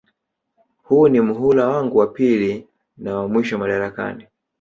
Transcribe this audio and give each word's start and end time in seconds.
Huu 0.83 1.07
ni 1.07 1.21
muhula 1.21 1.67
wangu 1.67 1.97
wa 1.97 2.07
pili 2.07 2.67
na 2.97 3.15
wa 3.15 3.27
mwisho 3.27 3.57
madarakani 3.57 4.27